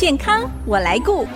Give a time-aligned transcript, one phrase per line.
[0.00, 1.26] 健康我来顾。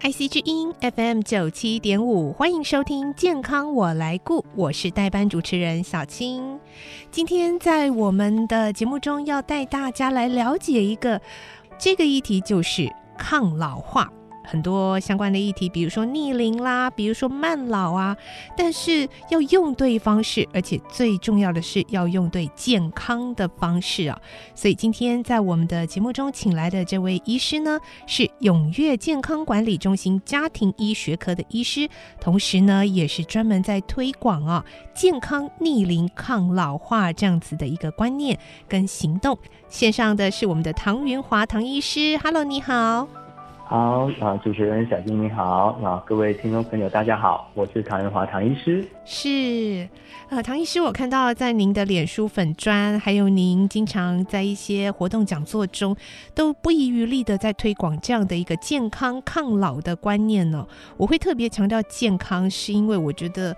[0.00, 6.60] IC 之音 FM 九七点五，欢迎收听《健康我来顾》，我是代班主持人小青。
[7.10, 11.20] 今天在我们的节目中，要带大家来了解一个
[11.76, 12.88] 这个议题，就是
[13.18, 14.08] 抗老化。
[14.50, 18.16] 很多相关的议题，比如说逆龄啦，比如说慢老啊，
[18.56, 24.18] 但是要用对方式，而且最重要的是要用对健康的方式啊。
[24.54, 31.86] 所以今天在我们的节目中请来的这位医师呢，是永悦健康管理中心家庭医学科的医师，
[32.18, 39.38] 同时呢也是专门在推广啊健康逆龄抗老化这样子的一个观念跟行动。
[39.68, 43.27] 线上的是我们的唐云华唐医师，Hello，你好。
[43.70, 48.82] 好啊，主持人小金你好，啊，各位听众朋友大家好，我是唐仁华唐医师。
[49.10, 49.88] 是，
[50.28, 55.96] 呃，唐医师，我看到在您的脸书粉砖，还有您经常在一些活动讲座中，
[56.34, 60.66] 都不遗余力的在推广这样的一个健康抗老的观念呢。
[60.98, 63.50] 我会特别强调健康，是因为我觉得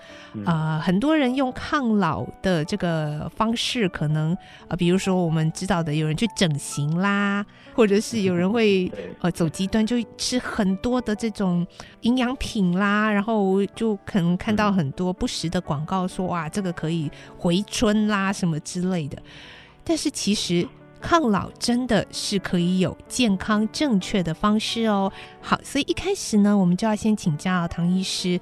[0.45, 8.89] 啊、呃，很多人用抗老的这个方式，可能啊、呃，比如说我们知道的，有人去整形啦，或者是有人会
[9.21, 9.97] 呃走极端就。
[10.17, 11.67] 吃很多的这种
[12.03, 19.17] 营养品啦，然后就可能看到很多不值的广告，说哇，这个可以回春啦什么之类的。
[19.83, 20.69] 但是其实
[21.01, 25.11] 抗老真的是可以有健康正确的方式哦。
[25.41, 28.39] 好，所以一开始呢，我们就要先请教唐医师。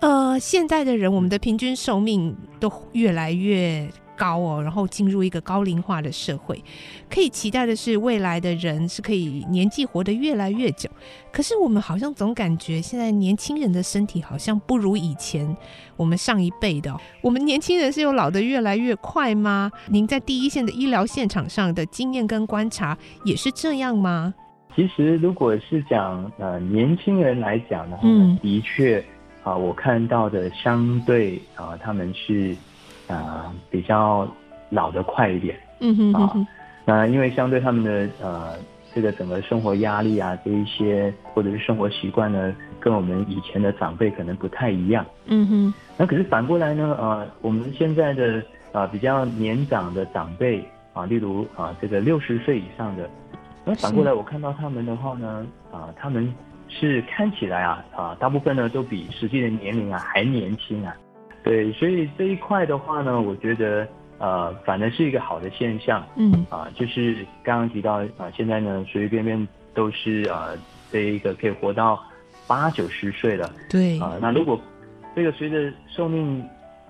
[0.00, 6.62] 呃，现在的人，我们的平均寿命都越来越高哦，然后进入一个高龄化的社会，
[7.08, 10.90] 可以期待的是未来的人是可以年纪活得越来越久。
[11.30, 15.54] 可是我们好像总感觉现在年轻人的身体好像不如以前
[15.96, 16.96] 我们上一辈的。
[17.20, 19.70] 我们年轻人是有老得越来越快吗？
[19.88, 24.32] 您在第一线的医疗现场上的经验跟观察也是这样吗？
[24.74, 29.04] 其实如果是讲呃年轻人来讲的话，嗯，的确
[29.42, 32.56] 啊，我看到的相对啊，他们是。
[33.08, 34.26] 啊、呃，比较
[34.70, 36.46] 老得快一点，嗯哼，哼，啊，
[36.84, 38.54] 那因为相对他们的呃
[38.94, 45.74] 这个整个生活压力啊，这一些或者是生活习惯呢，跟我们以前的长辈可能不太一样，嗯哼。
[45.98, 48.38] 那可是反过来呢，呃，我们现在的
[48.72, 50.62] 啊、呃、比较年长的长辈
[50.92, 53.08] 啊，例如啊这个六十岁以上的，
[53.64, 56.34] 那反过来我看到他们的话呢，啊他们
[56.68, 60.94] 是看起来啊啊大部分呢都比实际的年龄啊还年轻啊。
[61.46, 63.86] 对，所以这一块的话呢，我觉得
[64.18, 66.04] 呃，反而是一个好的现象。
[66.16, 70.58] 嗯啊，就是刚刚提到啊，现在呢，随随便便都是呃，
[70.90, 72.02] 这一个可以活到
[72.48, 73.48] 八九十岁了。
[73.70, 74.60] 对啊，那如果
[75.14, 76.44] 这个随着寿命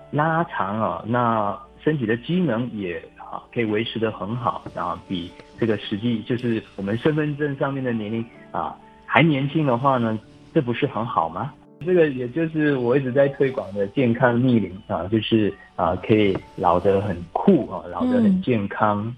[0.09, 8.75] 拉长啊，那身体的机能也啊可以维持的很好，然后比这个实际就是我们身份证上面的年龄啊
[9.05, 10.17] 还年轻的话呢，
[10.51, 11.53] 这不是很好吗？
[11.85, 19.05] 这个也就是我一直在推广的健康逆龄啊，就是啊，可以老得很酷啊，老得很健康。
[19.05, 19.15] 嗯，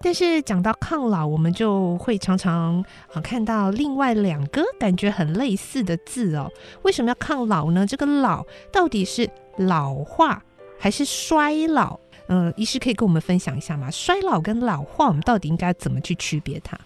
[0.00, 6.48] 但是讲到抗老，我们就会常常啊看到另外两个感觉很类似的字哦。
[6.82, 7.84] 为什么要抗老呢？
[7.86, 10.40] 这个老到底是老化
[10.78, 11.98] 还是衰老？
[12.28, 13.90] 嗯，医师可以跟我们分享一下吗？
[13.90, 16.78] 衰老跟老化，我们到底应该怎么去区别它？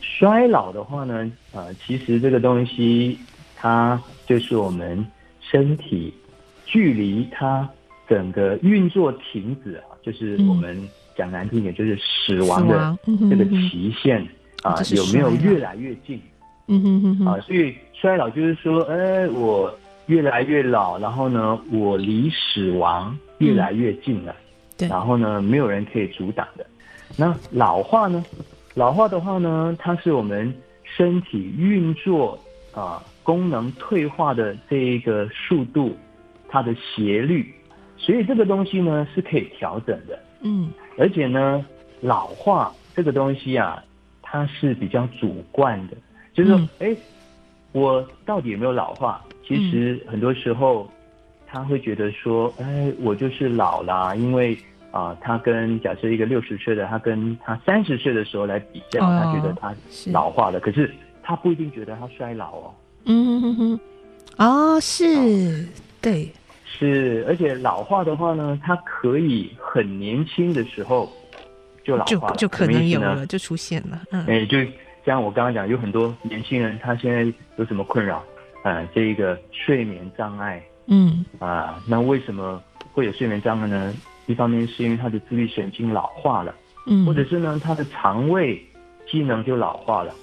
[0.00, 3.18] 衰老的话呢，呃，其实这个东西。
[3.56, 5.06] 它就是我们
[5.40, 6.12] 身体
[6.64, 7.68] 距离它
[8.08, 10.76] 整个运作停止啊，就是我们
[11.16, 12.98] 讲难听点，就是死亡的
[13.30, 14.26] 这个期限
[14.62, 16.20] 啊，有没有越来越近？
[16.66, 19.72] 嗯哼哼哼啊，所以衰老就是说，哎，我
[20.06, 24.34] 越来越老，然后呢，我离死亡越来越近了，
[24.78, 26.66] 对，然后呢，没有人可以阻挡的。
[27.16, 28.24] 那老化呢？
[28.74, 30.52] 老化的话呢，它是我们
[30.82, 32.38] 身体运作
[32.74, 33.02] 啊。
[33.24, 35.96] 功能退化的这一个速度，
[36.46, 37.52] 它的斜率，
[37.96, 41.64] 所以这个东西呢是可以调整的，嗯，而且呢，
[42.00, 43.82] 老化这个东西啊，
[44.22, 45.96] 它是比较主观的，
[46.34, 46.96] 就是说，哎、嗯，
[47.72, 49.24] 我到底有没有老化？
[49.46, 50.88] 其实很多时候
[51.46, 54.54] 他会觉得说，哎，我就是老啦，因为
[54.90, 59.74] 啊、呃，他跟假设一个六十岁的，他跟他三十岁的时候来比较，他觉得他
[60.12, 62.74] 老化了，可是他不一定觉得他衰老哦。
[63.06, 63.80] 嗯哼哼，
[64.38, 65.66] 哦，是、哦，
[66.00, 66.30] 对，
[66.64, 71.12] 是，而且老化的话呢，它可以很年轻的时候
[71.84, 74.02] 就老化了，就就可能有了，就出现了。
[74.10, 74.58] 嗯，哎，就
[75.04, 78.24] 像我刚刚讲，有很多年轻人，他现在有什么困扰？
[78.64, 80.62] 嗯，这一个睡眠障碍。
[80.86, 81.24] 嗯。
[81.38, 82.62] 啊，那为什么
[82.92, 83.94] 会有睡眠障碍呢？
[84.26, 86.54] 一方面是因为他的自律神经老化了，
[86.86, 88.58] 嗯，或者是呢他的肠胃
[89.06, 90.14] 机能就老化了，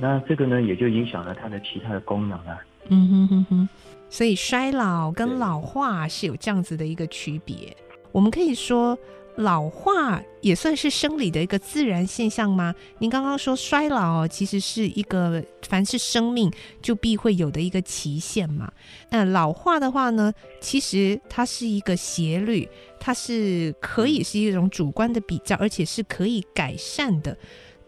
[0.00, 2.58] 那这个呢也就影响了它的其他的功能啊。
[2.88, 3.68] 嗯哼哼哼，
[4.08, 7.76] 所以衰老跟老化是有这样子的一个区别。
[8.12, 8.98] 我们可以说。
[9.38, 12.74] 老化也算是生理的一个自然现象吗？
[12.98, 16.50] 您刚刚说衰老其实是一个凡是生命
[16.82, 18.68] 就必会有的一个期限嘛。
[19.10, 22.68] 那老化的话呢，其实它是一个斜率，
[22.98, 27.38] 它是可以是一种主观的比较，而且是可以改善的。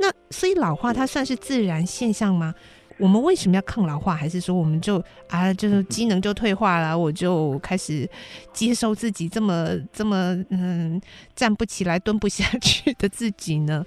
[0.00, 2.55] 那所以老化它算是自然现象吗？
[2.99, 4.14] 我们为什么要抗老化？
[4.14, 8.08] 还是说我们就啊，就是机能就退化了， 我就开始
[8.52, 11.00] 接受自己这么这么嗯
[11.35, 13.85] 站不起来、蹲不下去的自己呢？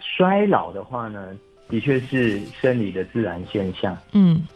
[0.00, 1.36] 衰老的话呢，
[1.68, 3.96] 的确是生理的自然现象。
[4.12, 4.46] 嗯，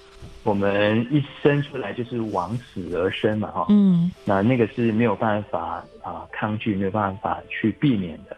[0.45, 3.67] 我们一生出来就是往死而生嘛，哈。
[3.69, 8.37] 嗯，那那个是没有办法啊抗拒，没有办法去避免的。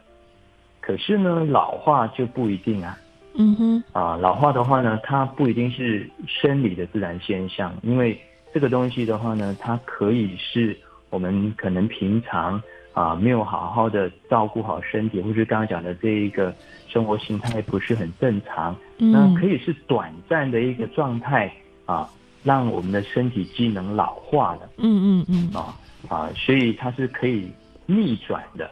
[0.87, 2.99] 可是呢，老化就不一定啊。
[3.37, 8.21] 嗯哼，啊，老化的话呢，它不一定是生理的自然现象，因为
[8.53, 10.77] 这个东西的话呢，它可以是
[11.09, 16.55] 我们可能平常啊没有好好的照顾好身体，或是刚刚讲的这一个
[16.87, 21.51] 生活形态不是很正常，嗯，那可以是短暂的一个状态
[21.87, 22.07] 啊，
[22.43, 25.75] 让我们的身体机能老化了，嗯嗯嗯，啊
[26.09, 27.51] 啊，所以它是可以
[27.87, 28.71] 逆转的，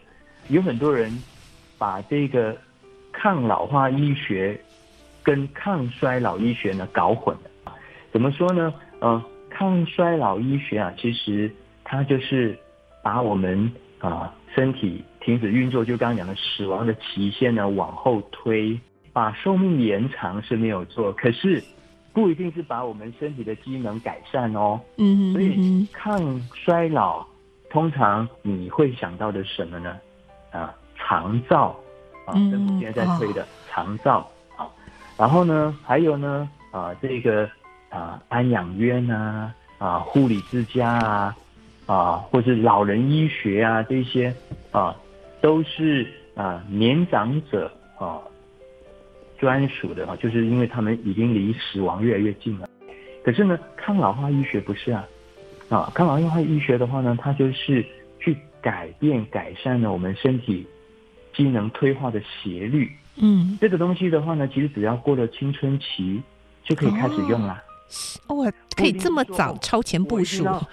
[0.51, 1.11] 有很多人
[1.83, 2.57] 把这个。
[3.15, 4.59] 抗老化医学
[5.23, 7.73] 跟抗衰老医学呢搞混了，
[8.11, 8.73] 怎么说呢？
[9.01, 12.59] 呃，抗衰老医学啊，其实它就是
[13.03, 18.81] 把我们啊、呃、身体停止运作，就刚刚讲的死亡的期限呢往后推，
[19.13, 21.63] 把寿命延长是没有错，可是
[22.15, 24.81] 不一定是把我们身体的机能改善哦。
[24.97, 27.27] 嗯，所以抗衰老
[27.69, 29.99] 通常你会想到的什么呢？
[30.51, 30.75] 啊，
[31.07, 31.77] 长照。
[32.25, 34.25] 啊，政府现在在推的长照
[34.57, 34.71] 啊，
[35.19, 37.51] 然后呢，还有呢，啊，这个
[37.91, 41.37] 啊，安养院啊，啊，护理之家啊，
[41.87, 44.33] 啊，或是老人医学啊，这些
[44.71, 44.95] 啊，
[45.41, 46.07] 都是
[46.37, 47.69] 啊年长者
[47.99, 48.23] 啊
[49.37, 52.69] 专属的啊，就是因为他们已经离死亡越来越近了。
[53.25, 55.05] 可是呢，抗老化医学不是啊，
[55.69, 57.85] 啊，抗老化医学的话呢，它就是
[58.21, 60.65] 去改变、改善了我们身体。
[61.35, 66.23] 机能退化的斜率，嗯，这个东西的话呢，其实只要过了青春期
[66.65, 67.63] 就可以开始用了。
[68.29, 70.45] 哦，可以这么早超前部署？
[70.45, 70.67] 我，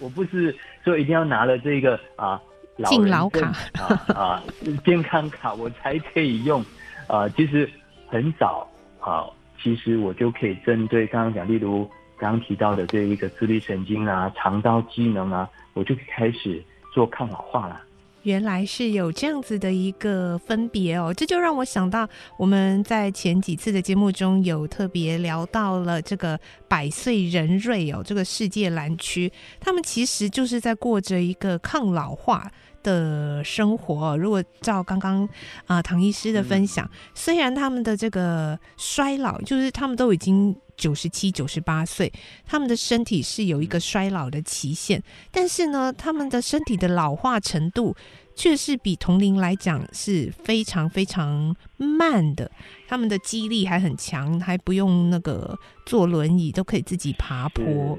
[0.00, 2.40] 我不是说一定要拿了这个啊，
[2.86, 4.42] 敬老卡啊啊
[4.84, 6.64] 健康卡我才可以用
[7.06, 7.28] 啊。
[7.30, 7.70] 其实
[8.08, 8.68] 很早
[9.00, 9.24] 啊，
[9.62, 11.88] 其实我就可以针对刚刚讲，例如
[12.18, 16.62] 刚刚提到的这一个自律神经啊、肠道机能啊，我就可以开始
[16.92, 17.80] 做抗老化了。
[18.22, 26.38] 原来是有这样子的一个分别哦，这就让我想到我们在前几次的节目中有特别聊到了这个
[26.68, 32.50] 百岁人瑞哦，这个世界蓝区，他们其实就是在过着一个抗老化
[32.82, 34.16] 的生活。
[34.16, 35.28] 如果照刚刚
[35.66, 40.56] 啊唐医师的分享，虽然他们的这个衰老，就是他们都已经。
[40.76, 42.12] 九十七、九十八岁，
[42.46, 47.94] 他们的身体是有一个衰老的期限，但是呢，他们的身体的老化程度
[48.34, 52.50] 却是比同龄来讲是非常非常慢的。
[52.88, 57.98] 他们的肌力还很强，还不用那个坐轮椅，都可以自己爬坡。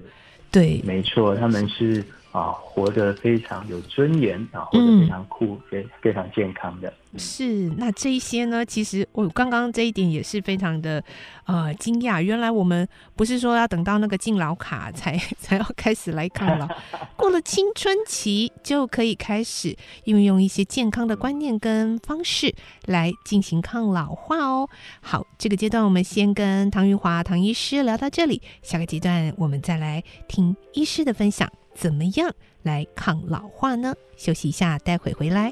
[0.51, 2.03] 对，没错，他们是。
[2.33, 6.91] 啊，活得非常有尊严啊，活得非常酷，非、嗯、非常健康的。
[7.17, 8.65] 是，那这一些呢？
[8.65, 11.03] 其实我刚刚这一点也是非常的
[11.45, 12.21] 呃惊讶。
[12.21, 16.67] 原来我们不是说要等到那个敬老卡才 才要开始来抗老，
[17.15, 22.53] 过了青春期就可以开始运用一些健康的观念跟方式
[22.85, 24.67] 来进行抗老化哦。
[25.01, 31.51] 好，这个阶段我们先跟唐玉华唐医师聊到这里，下个阶段我们再来听医师的分享。
[31.75, 33.95] 怎么样来抗老化呢？
[34.15, 35.51] 休息一下，待会回来。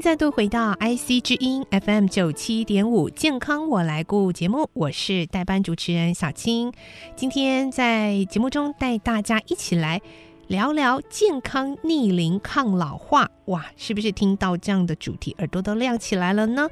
[0.00, 6.72] 再度回到 IC 之音 FM 九七点五健康我来顾节目，我是代班主持人小青。
[7.16, 10.00] 今天在节目中带大家一起来。
[10.46, 13.30] 聊聊健康逆龄抗老化。
[13.48, 16.66] 哇，是不是听到这样的主题，耳朵都亮起来了呢？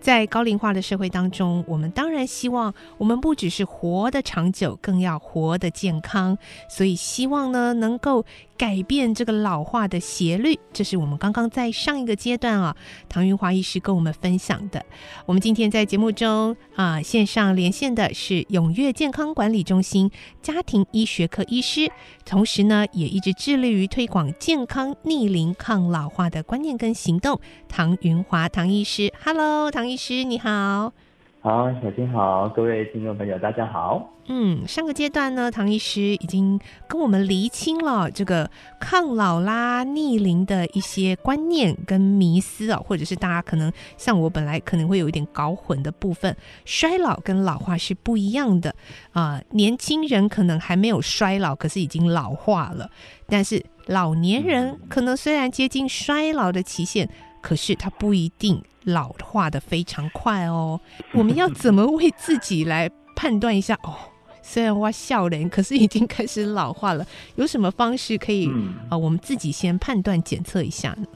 [0.00, 6.36] 在高龄化的社会当中，我们当然希望我们不只是活得长久，更要活得健康。
[6.68, 8.26] 所以希望呢，能够
[8.60, 10.60] 改变这个老化的斜率。
[10.70, 12.76] 这是我们刚刚在上一个阶段啊，
[13.08, 14.84] 唐云华医师跟我们分享的。
[15.24, 20.10] 我们今天在节目中啊，线上连线的是永悦健康管理中心
[20.42, 21.90] 家庭医学科医师，
[22.26, 30.92] 同时呢，也一直致力于推广健康逆龄抗老化的观念跟行动，唐云华唐医师，Hello，唐医师你好，
[31.42, 34.12] 好，小金好，各位听众朋友大家好。
[34.28, 48.74] 嗯，上个阶段呢，唐医师已经跟我们厘清了这个抗老啦、逆龄的一些观念跟迷思啊，或者是大家可能像我本来可能会有一点搞混的部分，衰老跟老化是不一样的
[49.12, 52.90] 啊、年轻人可能还没有衰老，可是已经老化了，
[53.26, 53.64] 但是。
[53.86, 57.08] 老年人可能虽然接近衰老的期限，
[57.40, 60.80] 可是它不一定老化的非常快哦。
[61.14, 63.74] 我们要怎么为自己来判断一下？
[63.82, 63.94] 哦，
[64.42, 67.06] 虽然我笑脸，可是已经开始老化了。
[67.36, 68.98] 有什么方式可以啊、嗯呃？
[68.98, 71.06] 我们自己先判断检测一下呢？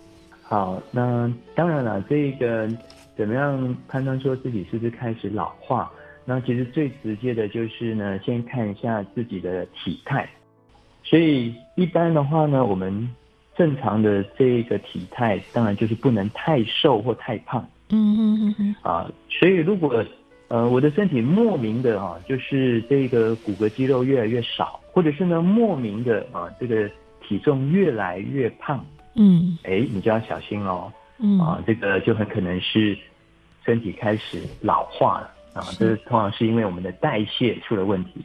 [0.42, 2.68] 好，那当然了，这个
[3.16, 5.90] 怎么样判断说自己是不是开始老化？
[6.26, 10.28] 那其实最直接的就是呢，先看一下自己的体态。
[11.02, 13.08] 所以一般的话呢，我们
[13.56, 17.66] 正常的这个体态，当然就是不能太瘦或太胖。
[17.90, 18.76] 嗯嗯嗯嗯。
[18.82, 20.04] 啊，所以如果
[20.49, 26.90] 呃我的身体莫名的啊，就是这个骨骼肌肉越来越少，或者是呢莫名的啊这个
[27.23, 28.84] 体重越来越胖，
[29.14, 30.92] 嗯，哎，你就要小心哦。
[31.18, 31.38] 嗯。
[31.38, 32.96] 啊，这个就很可能是
[33.64, 38.25] 身体开始老化了啊，这是通常是因为我们的代谢出了问题。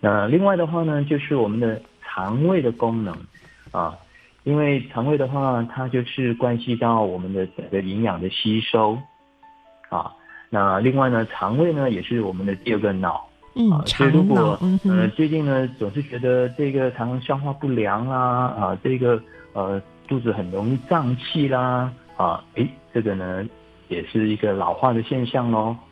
[0.00, 3.14] 那另外的话呢，就是我们的肠胃的功能
[3.70, 3.94] 啊，
[4.44, 8.98] 因为肠胃的话，它就是关系到我们的整个营养的吸收
[9.88, 10.12] 啊。
[10.48, 23.46] 那另外呢，肠胃呢也是我们的第二个脑，嗯，啊、所以如果呃最近呢总是觉得这个常常消化不良啦，啊，这个呃肚子很容易胀气啦，啊，诶，这个呢
[23.88, 25.89] 也是一个老化的现象喽，啊。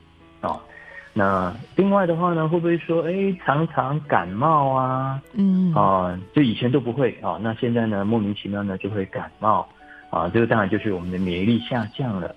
[1.14, 5.20] 那另外的话呢，会不会说，哎，常常感冒啊？
[5.32, 9.66] 嗯，啊，就以前都不会啊，那现在呢，莫名其妙呢就会感冒，
[10.10, 12.34] 啊，这个当然就是我们的免疫力下降了，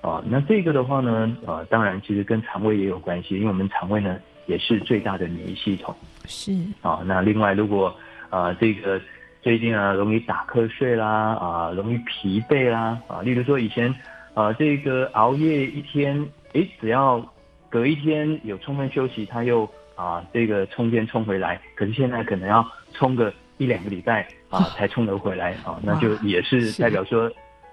[0.00, 5.94] 啊，那这个的话呢，啊，当然其实跟肠胃也有关系，因为我们肠胃呢也是最大的免疫系统。
[6.24, 6.52] 是。
[6.82, 7.94] 啊，那另外如果
[8.30, 9.00] 啊这个
[9.40, 13.94] 最近啊容易打瞌睡啦，啊，容易疲惫啦，啊，例如说以前
[14.34, 17.24] 啊这个熬夜一天，哎，只要
[17.76, 27.30] 隔一天有充分休息，他又啊这个充电充回来，可是现在可能要充个一两个礼拜啊 才充得回来啊，那就也是代表说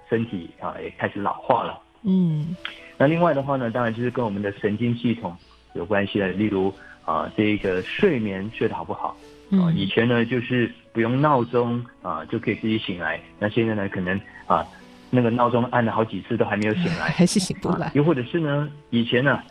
[0.09, 1.79] 身体啊也开始老化了。
[2.03, 2.53] 嗯，
[2.97, 5.33] 那另外的话呢，当然就是跟我们的神经系统
[5.73, 6.73] 有关系的，例如
[7.05, 9.15] 啊这个睡眠睡得好不好
[9.51, 9.71] 啊？
[9.73, 14.67] 以前呢就是不用闹钟啊就可以自己醒来，那现在呢可能啊
[15.09, 17.89] 那个闹钟按了好几次都还没有醒来， 还是醒不来。
[17.95, 19.41] 又或者是呢以前呢。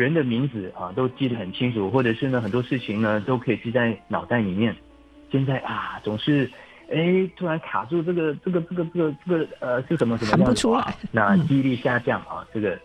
[0.00, 4.74] 人的名字啊，都记得很清楚，或者是呢，很多事情呢，都可以记在脑袋里面。
[5.30, 6.50] 现在啊，总是，
[6.90, 10.44] 哎，突然卡住这个，这个，这个，这个，这个，呃，是什么什么样子？
[10.46, 10.96] 不出来。
[11.12, 12.76] 那记忆力下降啊，这个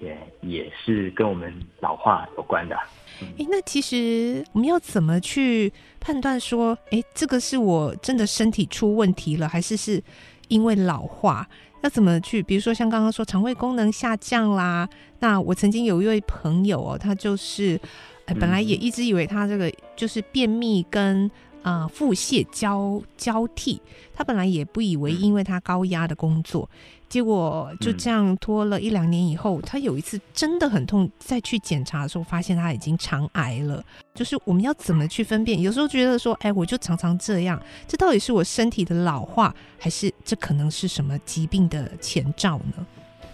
[0.00, 2.74] 也也是跟我们老化有关的。
[3.20, 10.02] 哎、嗯，那其实我们要怎么去判断说，哎，这个是我真的身体出问题了，还是是
[10.48, 11.46] 因为老化？
[11.82, 12.42] 要怎么去？
[12.42, 14.88] 比如说像刚刚说肠胃功能下降啦，
[15.20, 17.78] 那我曾经有一位朋友哦，他就是，
[18.24, 21.30] 呃，本来也一直以为他这个就是便秘跟。
[21.62, 23.80] 啊、呃，腹泻交交替，
[24.14, 26.68] 他本来也不以为，因为他高压的工作，
[27.08, 33.84] 结果就这样拖了一两年以后，他有一次真的很痛，再去检查的时候，发现他已经肠癌了。
[34.14, 35.60] 就是我们要怎么去分辨？
[35.60, 42.86] 有时候觉得说，哎，我就常常这样，这到底是我身体的老化，还是这可能是什么疾病的前兆呢？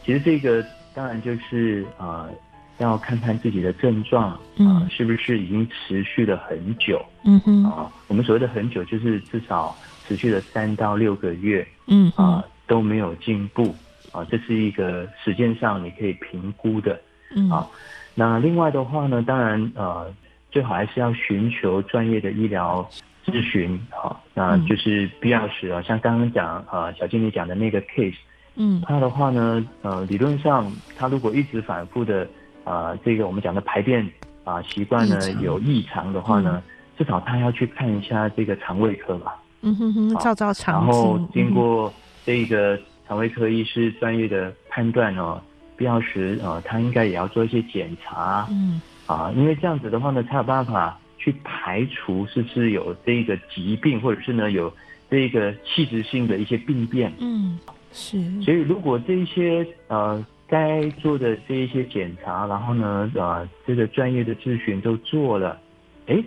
[0.04, 2.28] 其实这个当然就是啊。
[2.28, 2.30] 呃
[2.78, 7.04] 要看看自己的症状啊、呃，是不是已经持续了很久？
[7.24, 13.74] 嗯哼啊、呃，我们所谓的很久，就是至少持续了三到六个月，嗯啊、呃、都没有进步
[14.12, 17.00] 啊、呃，这是一个时间上你可以评估的。
[17.34, 17.66] 嗯啊，
[18.14, 20.14] 那另外的话呢，当然呃，
[20.52, 22.88] 最好还是要寻求专业的医疗
[23.26, 28.14] 咨询啊，那就是必要时啊，像刚刚讲啊，小经理讲的那个 case，
[28.54, 32.24] 嗯，他的话呢，呃，理论上他如果一直反复的。
[32.68, 34.06] 啊、呃，这个我们讲的排便
[34.44, 36.62] 啊习惯呢有异常的话呢，嗯、
[36.98, 39.42] 至少他要去看一下这个肠胃科吧。
[39.62, 41.92] 嗯哼哼，照照肠镜，然后经过
[42.24, 45.40] 这个肠胃科医师专业的判断哦，
[45.76, 54.72] 必要时啊，他应该也要做一些检查，嗯，啊，因为这样子的话呢，才有办法去排除是不是有这个疾病，或者是呢有
[55.10, 57.58] 这个器质性的一些病变，嗯，
[57.92, 58.18] 是。
[58.42, 65.60] 所以如果这一些呃该做的这一些检查，然后呢呃这个专业的咨询都做了，
[66.06, 66.20] 哎，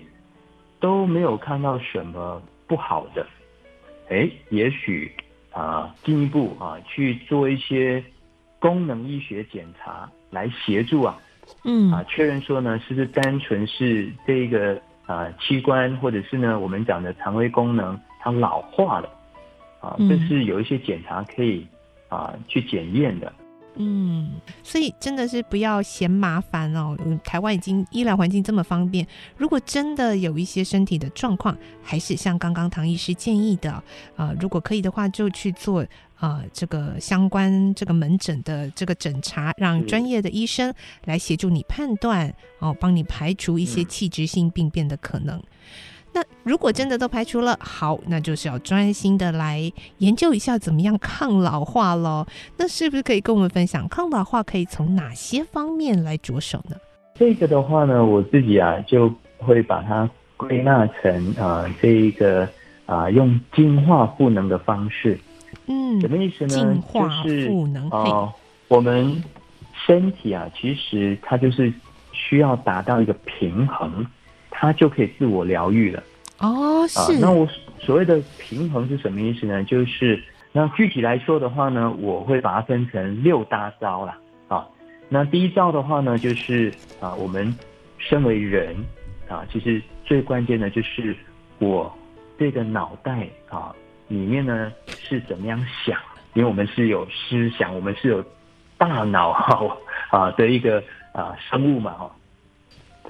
[0.79, 2.41] 都没有看到什么。
[2.67, 3.27] 不好的，
[4.07, 5.11] 哎，也许
[5.51, 8.01] 啊，进一步啊去做一些
[8.59, 11.19] 功能医学检查来协助啊，
[11.65, 19.09] 嗯啊，确认说呢，是不是单纯是这个啊器官，或者是呢我们讲的肠胃功能它老化了
[19.81, 21.67] 啊，这是有一些检查可以
[22.07, 23.33] 啊去检验的。
[23.75, 24.31] 嗯，
[24.63, 26.97] 所以真的是不要嫌麻烦哦。
[27.23, 33.83] 台湾已经医疗环境这么方便，如果真的有一些身体的状况，还是像刚刚唐医师建议的啊、
[34.17, 35.81] 呃，如果可以的话，就去做
[36.15, 40.73] 啊、呃、这个相关这个门诊的这个诊查，让专业的医生
[41.05, 45.41] 来协助你判断哦，帮你排除一些器质性病变的可能。
[46.13, 52.25] 那如果真的都排除了，好，那就是要专心的来研究一下怎么样抗老化喽。
[52.57, 56.75] 那是不是可以跟我们分享抗老化可以从哪些方面来着手呢？
[57.15, 62.43] 这个的话呢，我自己啊就会把它归纳成啊、呃，这一个
[62.85, 65.17] 啊、呃、用净化赋能的方式。
[65.67, 66.49] 嗯，什么意思呢？
[66.49, 68.33] 净化赋能啊、就是呃，
[68.67, 69.23] 我们
[69.85, 71.71] 身体啊，其实它就是
[72.11, 74.05] 需要达到一个平衡。
[74.61, 76.03] 它就可以自我疗愈了
[76.37, 77.13] 哦，是。
[77.13, 77.47] 啊，那我
[77.79, 79.63] 所谓的平衡是什么意思呢？
[79.63, 84.15] 就是那具体来说的话呢，我会把它分成六大招啦。
[84.47, 84.67] 啊。
[85.09, 87.51] 那第一招的话呢，就是啊，我们
[87.97, 88.75] 身为人
[89.27, 91.15] 啊，其实最关键的就是
[91.57, 91.91] 我
[92.37, 93.73] 这个脑袋啊
[94.09, 95.97] 里面呢是怎么样想，
[96.35, 98.23] 因为我们是有思想，我们是有
[98.77, 99.75] 大脑哈
[100.15, 102.11] 啊的一个啊生物嘛哈。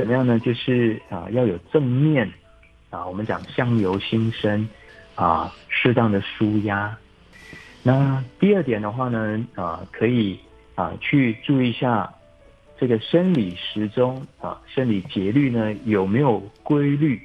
[0.01, 0.39] 怎么样呢？
[0.39, 2.27] 就是啊，要有正面
[2.89, 4.67] 啊，我们讲相由心生
[5.13, 6.97] 啊，适当的舒压。
[7.83, 10.39] 那第二点的话呢，啊，可以
[10.73, 12.11] 啊去注意一下
[12.79, 17.21] 这个生理时钟啊，生理节律呢有没有规律？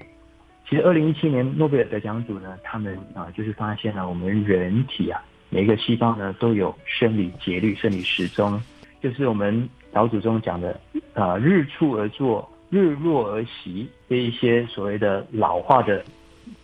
[0.69, 8.63] 其实二零一七年诺贝尔得奖组呢，他们啊就是发现了我们人体啊每个细胞呢都有生理节律、生理时钟，
[9.01, 10.79] 就是我们老祖宗讲的
[11.15, 12.47] 啊，日出而作。
[12.69, 16.05] 日落而息，这一些所谓的老化的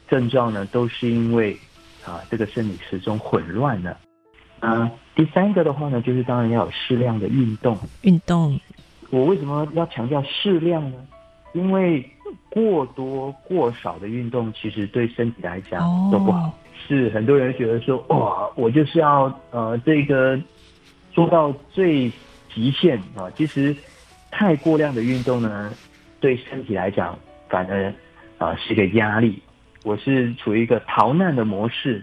[0.08, 1.56] 症状呢，都是因为
[2.04, 3.96] 啊这个生理时钟混乱了。
[4.58, 7.78] 啊，第三个的话呢，就是当然要有适量的运动。
[8.02, 8.58] 运动，
[9.10, 10.96] 我为什么要强调适量呢？
[11.52, 12.04] 因为
[12.48, 16.48] 过多过少的运动，其实对身体来讲都不好。
[16.48, 16.52] 哦、
[16.88, 20.38] 是很多人觉得说，哇，我就是要呃这个
[21.12, 22.10] 做到最
[22.52, 23.30] 极限啊。
[23.36, 23.74] 其实
[24.30, 25.72] 太过量的运动呢。
[26.22, 27.18] 对身体来讲，
[27.50, 27.88] 反而
[28.38, 29.42] 啊、呃、是一个压力。
[29.84, 32.02] 我是处于一个逃难的模式。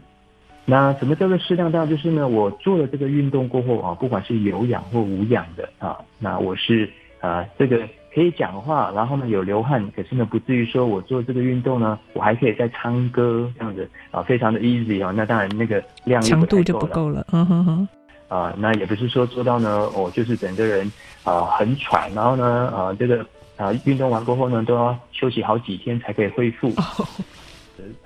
[0.66, 1.72] 那什么叫做适量？
[1.72, 6.88] 当然就是呢，我做了这个运动过后啊，不管是有氧或无氧的啊，那我是
[7.22, 15.14] 啊这个可以讲话，然后呢有流汗，可是呢不至于说我做这个运动呢，我还可以再唱歌这样子啊，非常的 easy 啊。
[15.16, 17.26] 那当然那个量强度就不够了。
[17.32, 17.88] 嗯哼哼。
[18.28, 20.92] 啊，那也不是说做到呢，我就是整个人
[21.24, 23.26] 啊很喘，然后呢啊这个。
[23.60, 26.70] 啊，运动完过后呢，都要休息好几天才可以恢复。
[26.70, 27.10] Oh.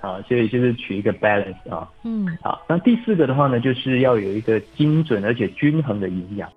[0.00, 1.88] 啊，所以就是取一个 balance 啊。
[2.02, 2.26] 嗯。
[2.42, 6.48] 好，那第四个的话呢，就是要有一个精准而且均衡的营养。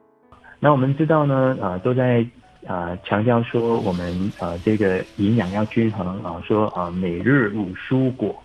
[0.60, 2.26] 那我们知道呢，啊，都在
[2.66, 8.36] 啊强调说我们啊这个营养要均衡啊，说啊每日五蔬果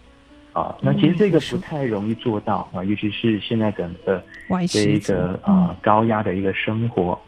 [0.52, 0.76] 啊。
[0.82, 4.22] 那其实这个不太容易做到啊，尤其是现在整个
[4.68, 7.18] 这一个啊高压的一个生活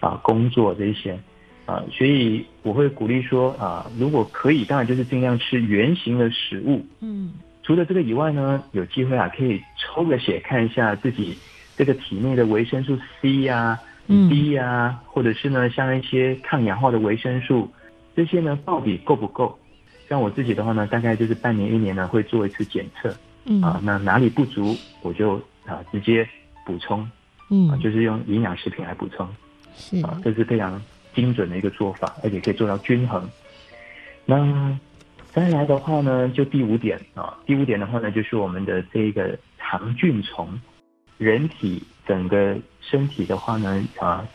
[0.00, 1.18] 啊工作这些。
[1.64, 6.84] 啊，所以我会鼓励说啊，如果可以，当然就是尽量吃圆形的食物。
[7.00, 11.38] 嗯，除了这个以外呢，有机会啊，可以抽个血看一下自己
[11.76, 17.70] 这个体内的维生素 C 呀、啊、D 呀、或者是呢，像一些抗氧化的维生素，
[18.16, 19.56] 这些呢到底够不够？
[20.08, 23.14] 像我自己的话呢，大概就是半年一年呢会做一次检测。
[23.44, 26.28] 嗯，啊，那哪里不足，我就啊直接
[26.66, 27.08] 补充。
[27.50, 29.28] 嗯，啊，就是用营养食品来补充。
[29.76, 30.82] 是啊，这是非常。
[31.14, 33.28] 精准的一个做法，而且可以做到均衡。
[34.24, 34.78] 那
[35.30, 40.60] 再来的话呢，就第五点啊，第五点的话呢，就是我们的这个肠菌虫。
[41.18, 44.26] 人体整个身体的话呢，啊，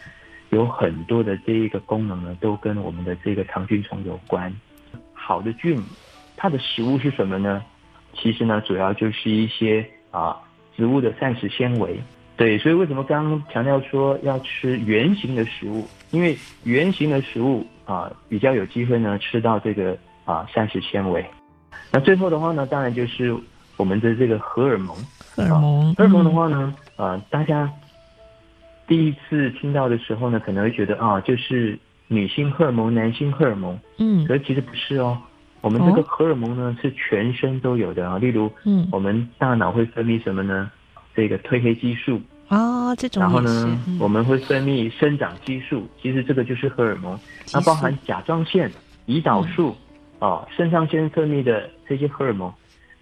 [0.51, 4.53] 有很多的这一个功能呢，都跟我们的这个肠菌虫有关。
[5.13, 5.83] 好的菌，
[6.37, 7.63] 它的食物是什么呢？
[8.13, 10.37] 其实呢，主要就是一些啊
[10.75, 11.99] 植物的膳食纤维。
[12.37, 15.87] 对，所以为什么刚刚强调说要吃圆形的食物？
[16.11, 21.25] 因为圆形的食物啊，比较有机会呢吃到这个啊膳食纤维。
[21.91, 23.35] 那最后的话呢，当然就是
[23.75, 24.95] 我们的这个荷尔蒙。
[25.35, 27.67] 荷尔蒙，荷尔蒙的话呢，啊，大家
[28.87, 33.77] 第一次听到的时候呢，可能会觉得啊，就是女性荷尔蒙、男性荷尔蒙。
[33.97, 35.17] 嗯，可是其实不是哦。
[35.61, 38.19] 我们这个荷尔蒙呢，是全身都有的啊。
[38.19, 40.71] 例如，嗯，我们大脑会分泌什么呢？
[41.17, 43.19] 这个褪黑激素啊，这种。
[43.19, 47.19] 然后呢，我们会分泌生长激素，其实这个就是荷尔蒙。
[47.51, 48.71] 它包含甲状腺、
[49.07, 49.75] 胰岛素
[50.19, 52.53] 啊，肾上腺分泌的这些荷尔蒙，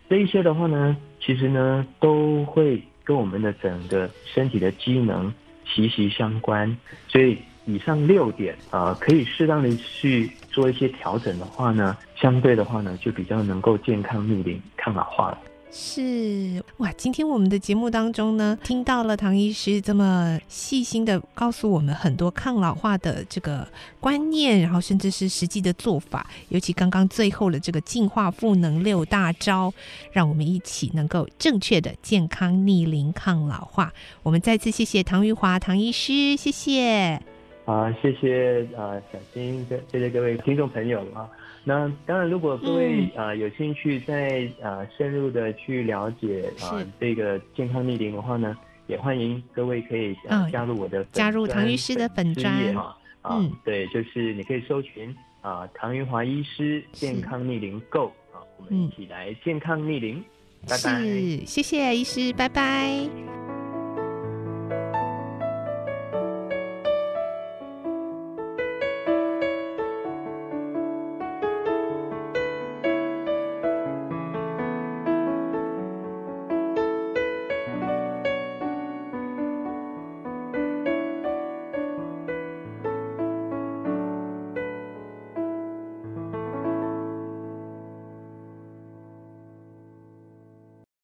[0.09, 5.31] 这一些的话呢，其实呢都会跟我们的整个身体的机能
[5.65, 6.73] 息息相关。
[7.09, 15.37] 所以以上六点啊，可以适当的去做一些调整的话呢，相对的话呢，就比较能够健康逆龄、抗老化了。
[15.77, 23.67] 是哇，今天我们的节目当中呢，听到了唐医师这么细心的告诉我们很多抗老化的这个
[23.99, 29.73] 观念，然后甚至是实际的做法，尤其刚刚最后的这个净化赋能六大招，
[30.13, 33.91] 让我们一起能够正确的健康逆龄抗老化。
[34.23, 37.21] 我们再次谢谢唐玉华唐医师，谢谢。
[37.65, 41.27] 啊，谢谢啊，小金，谢谢各位听众朋友啊。
[41.67, 43.27] 那当然，如果各位啊、嗯。
[43.27, 60.23] 呃、有兴趣再啊深入的去了解啊这个健康逆龄的话呢，也欢迎各位可以、呃、加入我的加入唐医师的粉专啊啊，对，就是你可以搜寻啊唐云华医师健康逆龄 Go 啊，我们一起来健康逆龄，
[60.67, 63.44] 拜拜，是，谢谢医师，拜拜。